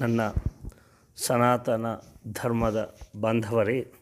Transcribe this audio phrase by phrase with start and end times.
[0.00, 0.20] ನನ್ನ
[1.16, 1.86] ಸನಾತನ
[2.32, 3.92] ಧರ್ಮದ ಬಾಂಧವರೇ,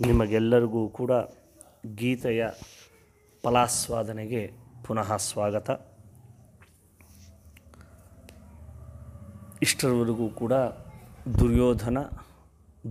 [0.00, 1.10] ನಿಮಗೆಲ್ಲರಿಗೂ ಕೂಡ
[1.94, 2.46] ಗೀತೆಯ
[3.42, 4.50] ಫಲಾಸ್ವಾದನೆಗೆ
[4.86, 5.70] ಪುನಃ ಸ್ವಾಗತ.
[9.62, 10.52] ಇಷ್ಟರವರೆಗೂ ಕೂಡ
[11.38, 11.98] ದುರ್ಯೋಧನ,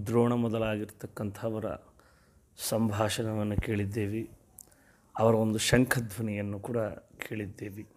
[0.05, 1.65] ದ್ರೋಣ ಮೊದಲಾಗಿರ್ತಕ್ಕಂಥವರ
[2.57, 4.29] ಸಂಭಾಷಣವನ್ನು ಕೇಳಿದ್ದೇವೆ.
[5.19, 6.77] ಅವರ ಒಂದು ಶಂಖಧ್ವನಿಯನ್ನು ಕೂಡ
[7.27, 7.87] ಕೇಳಿದ್ದೇವೆ.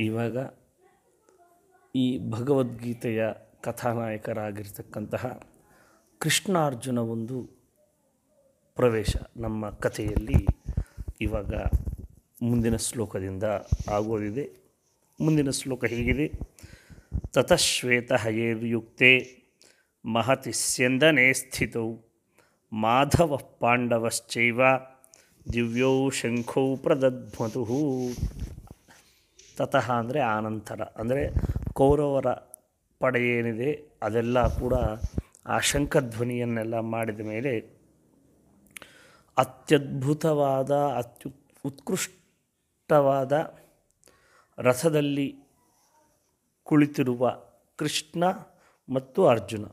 [0.00, 0.36] ಇವಾಗ
[1.94, 3.22] ಈ ಭಗವದ್ಗೀತೆಯ
[3.60, 5.24] ಕಥಾನಾಯಕರಾಗಿರ್ತಕ್ಕಂತಹ
[6.20, 7.36] ಕೃಷ್ಣಾರ್ಜುನ ಒಂದು
[8.76, 10.38] ಪ್ರವೇಶ ನಮ್ಮ ಕಥೆಯಲ್ಲಿ
[11.20, 11.52] ಇವಾಗ
[12.42, 13.46] ಮುಂದಿನ ಶ್ಲೋಕದಿಂದ
[13.90, 14.44] ಆಗೋದಿದೆ
[15.20, 16.26] ಮುಂದಿನ ಶ್ಲೋಕ ಹೀಗಿದೆ.
[17.34, 19.12] ತತಶ್ವೇತ ಹಯೇರ್ಯುಕ್ತೆ
[20.04, 21.88] ಮಹತಿ ಸ್ಯಂದನೆ ಸ್ಥಿತೌ
[22.72, 24.60] ಮಾಧವ ಪಾಂಡವಶ್ಚೈವ
[25.52, 27.64] ದಿವ್ಯೌ ಶಂಖೌ ಪ್ರದಧ್ಮತು
[29.56, 31.22] ತತಃ ಅಂದರೆ ಆನಂತರ, ಅಂದರೆ
[31.80, 32.28] ಕೌರವರ
[33.00, 33.70] ಪಡೆ ಏನಿದೆ,
[34.02, 34.74] ಅದೆಲ್ಲ ಕೂಡ
[35.46, 37.52] ಆ ಶಂಖಧ್ವನಿಯನ್ನೆಲ್ಲ ಮಾಡಿದ ಮೇಲೆ
[39.36, 41.28] ಅತ್ಯದ್ಭುತವಾದ, ಅತ್ಯು,
[41.64, 43.32] ಉತ್ಕೃಷ್ಟವಾದ
[44.58, 45.28] ರಥದಲ್ಲಿ
[46.66, 47.32] ಕುಳಿತಿರುವ
[47.80, 48.24] ಕೃಷ್ಣ
[48.88, 49.64] ಮತ್ತು ಅರ್ಜುನ.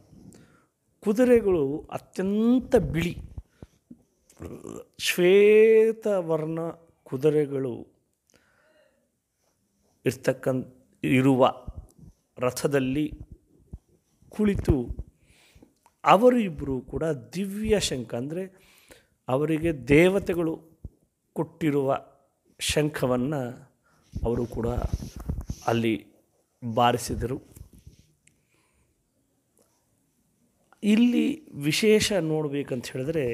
[1.04, 3.16] ಕುದುರೆಗಳು ಅತ್ಯಂತ ಬಿಳಿ,
[5.10, 6.60] ಶ್ವೇತವರ್ಣ
[7.04, 7.76] ಕುದುರೆಗಳು
[10.06, 10.68] ಇರ್ತಕ್ಕಂಥ,
[11.04, 11.44] ಇರುವ
[12.40, 13.06] ರಥದಲ್ಲಿ
[14.30, 14.76] ಕುಳಿತು
[16.04, 17.04] ಅವರು ಇಬ್ಬರು ಕೂಡ
[17.36, 18.44] ದಿವ್ಯ ಶಂಖ, ಅಂದರೆ
[19.28, 20.54] ಅವರಿಗೆ ದೇವತೆಗಳು
[21.36, 21.98] ಕೊಟ್ಟಿರುವ
[22.60, 23.42] ಶಂಖವನ್ನು
[24.14, 24.68] ಅವರು ಕೂಡ
[25.72, 25.96] ಅಲ್ಲಿ
[26.64, 27.38] ಬಾರಿಸಿದರು.
[30.84, 31.26] ಇಲ್ಲಿ
[31.62, 33.26] ವಿಶೇಷ ನೋಡಬೇಕಂತ ಹೇಳಿದ್ರೆ,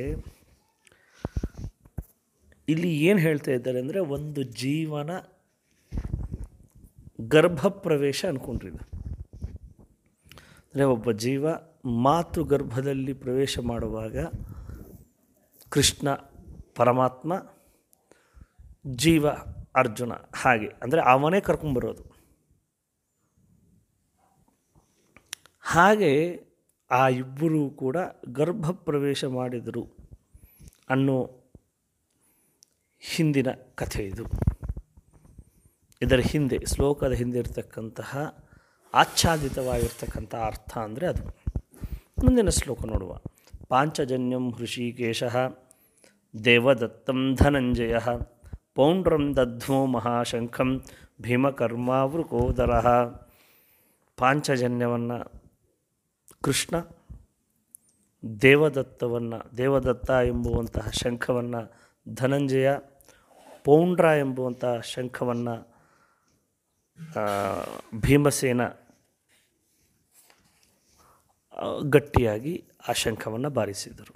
[2.68, 5.12] ಇಲ್ಲಿ ಏನು ಹೇಳ್ತಾ ಇದ್ದಾರೆ ಅಂದರೆ ಒಂದು ಜೀವನ
[7.28, 8.80] ಗರ್ಭಪ್ರವೇಶ ಅಂದ್ಕೊಂಡ್ರಿದ
[10.74, 11.48] ಅಂದರೆ ಒಬ್ಬ ಜೀವ
[11.86, 14.18] ಮಾತು ಗರ್ಭದಲ್ಲಿ ಪ್ರವೇಶ ಮಾಡುವಾಗ
[15.70, 16.14] ಕೃಷ್ಣ,
[16.76, 17.34] ಪರಮಾತ್ಮ,
[18.96, 19.30] ಜೀವ,
[19.76, 22.04] ಅರ್ಜುನ ಹಾಗೆ, ಅಂದರೆ ಅವನೇ ಕರ್ಕೊಂಬರೋದು.
[25.62, 26.12] ಹಾಗೆ
[26.92, 27.98] ಆ ಇಬ್ಬರೂ ಕೂಡ
[28.32, 29.84] ಗರ್ಭ ಪ್ರವೇಶ ಮಾಡಿದರು
[30.90, 31.18] ಅನ್ನೋ
[33.00, 34.26] ಹಿಂದಿನ ಕಥೆ ಇದು.
[36.02, 38.43] ಇದರ ಹಿಂದೆ, ಶ್ಲೋಕದ ಹಿಂದೆ ಇರತಕ್ಕಂತಹ
[38.94, 41.24] ಆಚ್ಛಾದಿತವಾಗಿರ್ತಕ್ಕಂಥ ಅರ್ಥ ಅಂದರೆ ಅದು.
[42.24, 43.18] ಮುಂದಿನ ಶ್ಲೋಕ ನೋಡುವ.
[43.68, 45.24] ಪಾಂಚಜನ್ಯಂ ಹೃಷಿಕೇಶ
[46.46, 47.98] ದೇವದತ್ತಂ ಧನಂಜಯ
[48.76, 50.84] ಪೌಂಡ್ರಂ ದಧ್ವೋ ಮಹಾಶಂಖಂ
[51.22, 52.72] ಭೀಮಕರ್ಮಾವೃಕೋದರ.
[54.18, 55.20] ಪಾಂಚಜನ್ಯವನ್ನು
[56.42, 56.76] ಕೃಷ್ಣ,
[58.42, 61.62] ದೇವದತ್ತವನ್ನು, ದೇವದತ್ತ ಎಂಬುವಂತಹ ಶಂಖವನ್ನು
[62.14, 62.70] ಧನಂಜಯ,
[63.64, 65.56] ಪೌಂಡ್ರ ಎಂಬುವಂತಹ ಶಂಖವನ್ನು
[68.00, 68.62] ಭೀಮಸೇನ
[71.90, 74.16] ಗಟ್ಟಿಯಾಗಿ ಆ ಶಂಖವನ್ನು ಬಾರಿಸಿದರು.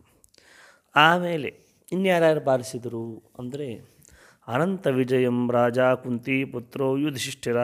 [0.95, 3.97] ಆಮೇಲೆ ಇನ್ಯಾರ್ಯಾರು ಬಾರಿಸಿದರು ಅಂದರೆ
[4.47, 7.57] ಅನಂತ ವಿಜಯಂ ರಾಜ ಕುಂತಿ ಪುತ್ರೋ ಯುಧಿಷ್ಠಿರ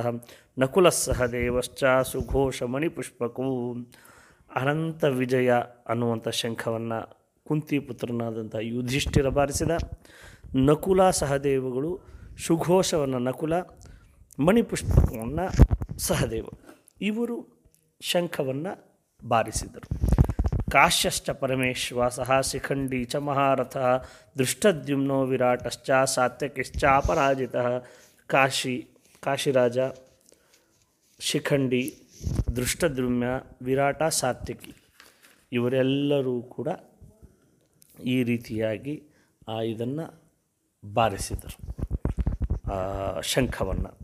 [0.60, 3.74] ನಕುಲ ಸಹದೇವಶ್ಚ ಸುಘೋಷ ಮಣಿಪುಷ್ಪಕೂ
[4.56, 5.52] ಅನಂತ ವಿಜಯ
[5.88, 9.72] ಅನ್ನುವಂಥ ಶಂಖವನ್ನು ಕುಂತಿ ಪುತ್ರನಾದಂಥ ಯುಧಿಷ್ಠಿರ ಬಾರಿಸಿದ.
[10.56, 12.00] ನಕುಲ ಸಹದೇವಗಳು
[12.46, 13.54] ಸುಘೋಷವನ್ನು ನಕುಲ,
[14.40, 15.46] ಮಣಿಪುಷ್ಪಕವನ್ನು
[16.00, 16.46] ಸಹದೇವ.
[17.02, 17.48] ಇವರು
[18.02, 18.93] ಶಂಖವನ್ನು
[19.28, 20.04] ಬಾರಿಸಿದರು.
[20.72, 23.78] ಕಾಶ್ಯಶ್ಚ ಪರಮೇಶ್ವಾಸಃ ಶಿಖಂಡಿ ಚ ಮಹಾರಥ
[24.38, 27.56] ದೃಷ್ಟದ್ಯುಮ್ನೋ ವಿರಾಟಶ್ಚ ಸಾತ್ಯಕಿಶ್ಚ ಅಪರಾಜಿತ
[28.28, 28.88] ಕಾಶಿ,
[29.22, 29.78] ಕಾಶಿರಾಜ,
[31.20, 31.96] ಶಿಖಂಡಿ
[32.56, 33.28] ದೃಷ್ಟದ್ಯುಮ್ಯ
[33.62, 34.74] ವಿರಾಟ, ಸಾತ್ಯಕಿ
[35.52, 36.68] ಇವರೆಲ್ಲರೂ ಕೂಡ
[38.04, 39.04] ಈ ರೀತಿಯಾಗಿ
[39.66, 40.24] ಇದನ್ನು
[40.94, 41.74] ಬಾರಿಸಿದರು.
[43.22, 43.98] ಶಂಖವನ್ನು.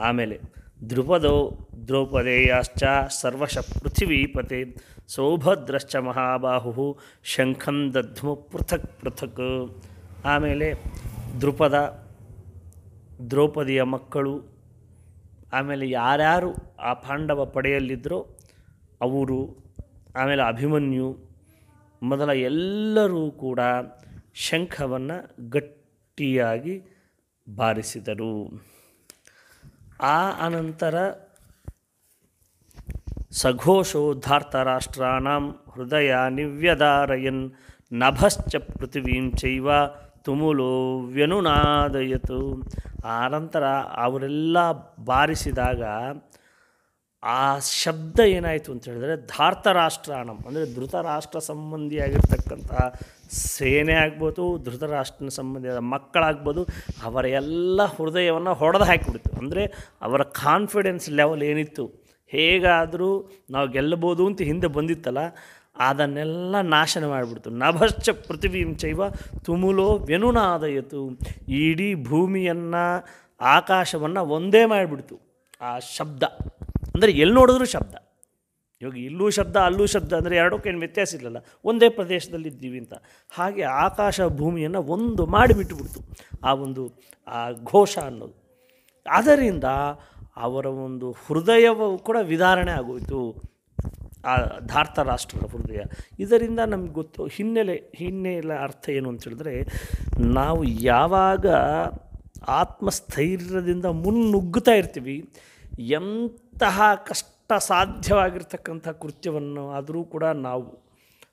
[0.00, 0.40] ಆಮೇಲೆ
[0.88, 4.60] ಧ್ರುಪದೋ ದ್ರೌಪದೇಯಾಶ್ಚ ಸರ್ವಶ ಪೃಥಿವೀಪತೆ
[5.08, 9.80] ಸೌಭದ್ರಶ್ಚ ಮಹಾಬಾಹು ಶಂಖಂ ದಧ್ಮು ಪೃಥಕ್ ಪೃಥಕ್.
[10.24, 10.74] ಆಮೇಲೆ
[11.40, 11.76] ದೃಪದ
[13.30, 14.34] ದ್ರೌಪದಿಯ ಮಕ್ಕಳು,
[15.52, 18.18] ಆಮೇಲೆ ಯಾರ್ಯಾರು ಆ ಪಾಂಡವ ಪಡೆಯಲ್ಲಿದ್ದರೋ
[19.00, 19.38] ಅವರು,
[20.16, 21.08] ಆಮೇಲೆ ಅಭಿಮನ್ಯು,
[22.02, 23.60] ಮೊದಲ ಎಲ್ಲರೂ ಕೂಡ
[24.34, 26.74] ಶಂಖವನ್ನು ಗಟ್ಟಿಯಾಗಿ
[27.48, 28.34] ಬಾರಿಸಿದರು.
[30.00, 30.94] ಆ ಅನಂತರ
[33.40, 35.44] ಸಘೋಷೋದ್ಧಾರ್ತರಾಷ್ಟ್ರಾಣಂ
[35.74, 37.42] ಹೃದಯ ನಿವ್ಯದಾರಯನ್
[38.02, 39.68] ನಭಶ್ಚ ಪೃಥಿವೀಂ ಚೈವ
[40.26, 40.72] ತುಮುಲೋ
[41.16, 42.38] ವ್ಯನುನಾದಯತು.
[43.14, 43.64] ಆ ನಂತರ
[44.04, 44.56] ಅವರೆಲ್ಲ
[45.10, 45.82] ಬಾರಿಸಿದಾಗ
[47.22, 47.42] ಆ
[47.82, 52.82] ಶಬ್ದ ಏನಾಯಿತು ಅಂತ ಹೇಳಿದ್ರೆ ಧಾರ್ತರಾಷ್ಟ್ರಾಣಂ ಅಂದರೆ ಧೃತರಾಷ್ಟ್ರ ಸಂಬಂಧಿಯಾಗಿರ್ತಕ್ಕಂತಹ
[53.54, 56.62] ಸೇನೆ ಆಗ್ಬೋದು, ಧೃತರಾಷ್ಟ್ರನ ಸಂಬಂಧಿಯಾದ ಮಕ್ಕಳಾಗ್ಬೋದು,
[57.08, 59.32] ಅವರ ಎಲ್ಲ ಹೃದಯವನ್ನು ಹೊಡೆದು ಹಾಕಿಬಿಡ್ತು.
[59.40, 59.64] ಅಂದರೆ
[60.08, 61.86] ಅವರ ಕಾನ್ಫಿಡೆನ್ಸ್ ಲೆವೆಲ್ ಏನಿತ್ತು?
[62.32, 63.10] ಹೇಗಾದರೂ
[63.50, 65.22] ನಾವು ಗೆಲ್ಲಬೋದು ಅಂತ ಹಿಂದೆ ಬಂದಿತ್ತಲ್ಲ,
[65.88, 67.50] ಅದನ್ನೆಲ್ಲ ನಾಶನ ಮಾಡಿಬಿಡ್ತು.
[67.62, 69.00] ನಭಶ್ಚ ಪೃಥ್ವೀಂ ಚೈವ
[69.46, 71.02] ತುಮುಲೋ ವ್ಯನುನಾದಯತು.
[71.62, 72.84] ಇಡೀ ಭೂಮಿಯನ್ನು,
[73.56, 75.16] ಆಕಾಶವನ್ನು ಒಂದೇ ಮಾಡಿಬಿಡ್ತು.
[75.60, 76.24] ಆ ಶಬ್ದ.
[76.94, 77.94] ಅಂದರೆ ಎಲ್ಲಿ ನೋಡಿದ್ರೂ ಶಬ್ದ.
[78.82, 82.94] ಇವಾಗ ಇಲ್ಲೂ ಶಬ್ದ, ಅಲ್ಲೂ ಶಬ್ದ ಅಂದರೆ ಎರಡಕ್ಕೇನು ವ್ಯತ್ಯಾಸ ಇಲ್ಲಲ್ಲ ಒಂದೇ ಪ್ರದೇಶದಲ್ಲಿ ಇದ್ದೀವಿ ಅಂತ.
[83.32, 86.00] ಹಾಗೆ ಆಕಾಶ ಭೂಮಿಯನ್ನು ಒಂದು ಮಾಡಿಬಿಟ್ಟುಬಿಡ್ತು
[86.48, 86.82] ಆ ಒಂದು,
[87.28, 87.40] ಆ
[87.72, 88.36] ಘೋಷ ಅನ್ನೋದು.
[89.06, 89.64] ಅದರಿಂದ
[90.36, 93.42] ಅವರ ಒಂದು ಹೃದಯವು ಕೂಡ ವಿಧಾರಣೆ ಆಗೋಯಿತು.
[94.26, 94.36] ಆ
[94.66, 95.80] ಧಾರ್ತ ರಾಷ್ಟ್ರದ ಹೃದಯ.
[96.18, 99.64] ಇದರಿಂದ ನಮ್ಗೆ ಗೊತ್ತು, ಹಿನ್ನೆಲೆ ಹಿನ್ನೆಲೆ ಅರ್ಥ ಏನು ಅಂತ ಹೇಳಿದ್ರೆ,
[100.20, 101.46] ನಾವು ಯಾವಾಗ
[102.48, 105.30] ಆತ್ಮಸ್ಥೈರ್ಯದಿಂದ ಮುನ್ನುಗ್ಗುತ್ತಾ ಇರ್ತೀವಿ,
[105.78, 110.78] ಎಂತಹ ಕಷ್ಟ ಸಾಧ್ಯವಾಗಿರ್ತಕ್ಕಂಥ ಕೃತ್ಯವನ್ನು ಆದರೂ ಕೂಡ ನಾವು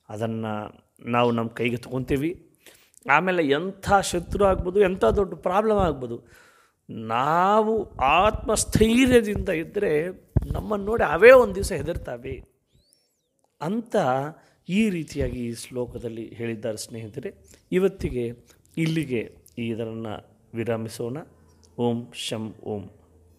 [0.10, 2.50] ಅದನ್ನು ನಾವು ನಮ್ಮ ಕೈಗೆ ತಗೊತೀವಿ.
[3.12, 6.44] ಆಮೇಲೆ ಎಂಥ ಶತ್ರು ಆಗ್ಬೋದು, ಎಂಥ ದೊಡ್ಡ ಪ್ರಾಬ್ಲಮ್ ಆಗ್ಬೋದು
[6.90, 10.08] ನಾವು ಆತ್ಮಸ್ಥೈರ್ಯದಿಂದ ಇದ್ದರೆ
[10.52, 12.44] ನಮ್ಮನ್ನು ನೋಡಿ ಅವೇ ಒಂದು ದಿವಸ ಹೆದರ್ತಾವೆ
[13.62, 13.96] ಅಂತ
[14.70, 17.34] ಈ ರೀತಿಯಾಗಿ ಈ ಶ್ಲೋಕದಲ್ಲಿ ಹೇಳಿದ್ದಾರೆ ಸ್ನೇಹಿತರೆ.
[17.72, 18.32] ಇವತ್ತಿಗೆ
[18.78, 21.18] ಇಲ್ಲಿಗೆ ಇದರನ್ನು ವಿರಾಮಿಸೋಣ.
[21.78, 23.03] ಓಂ ಶಂ ಓಂ.